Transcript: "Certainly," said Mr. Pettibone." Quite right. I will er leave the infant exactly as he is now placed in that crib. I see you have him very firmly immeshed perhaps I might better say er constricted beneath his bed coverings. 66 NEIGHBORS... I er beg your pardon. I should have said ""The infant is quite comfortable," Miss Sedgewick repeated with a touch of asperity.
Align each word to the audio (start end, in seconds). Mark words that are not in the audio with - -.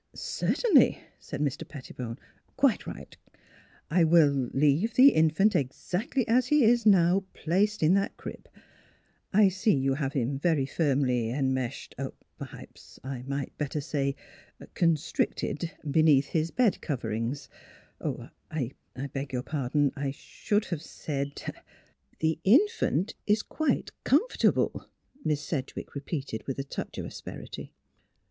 "Certainly," 0.15 0.97
said 1.19 1.41
Mr. 1.41 1.67
Pettibone." 1.67 2.17
Quite 2.57 2.87
right. 2.87 3.15
I 3.91 4.03
will 4.03 4.47
er 4.47 4.49
leave 4.51 4.95
the 4.95 5.09
infant 5.09 5.55
exactly 5.55 6.27
as 6.27 6.47
he 6.47 6.63
is 6.63 6.87
now 6.87 7.23
placed 7.35 7.83
in 7.83 7.93
that 7.93 8.17
crib. 8.17 8.49
I 9.31 9.47
see 9.47 9.75
you 9.75 9.93
have 9.93 10.13
him 10.13 10.39
very 10.39 10.65
firmly 10.65 11.25
immeshed 11.29 11.93
perhaps 12.39 12.99
I 13.03 13.21
might 13.27 13.55
better 13.59 13.79
say 13.79 14.15
er 14.59 14.69
constricted 14.73 15.69
beneath 15.91 16.29
his 16.29 16.49
bed 16.49 16.81
coverings. 16.81 17.47
66 17.99 18.01
NEIGHBORS... 18.01 18.29
I 18.49 18.71
er 18.97 19.07
beg 19.09 19.31
your 19.31 19.43
pardon. 19.43 19.91
I 19.95 20.09
should 20.09 20.65
have 20.65 20.81
said 20.81 21.39
""The 22.21 22.39
infant 22.43 23.13
is 23.27 23.43
quite 23.43 23.91
comfortable," 24.03 24.87
Miss 25.23 25.41
Sedgewick 25.41 25.93
repeated 25.93 26.47
with 26.47 26.57
a 26.57 26.63
touch 26.63 26.97
of 26.97 27.05
asperity. 27.05 27.75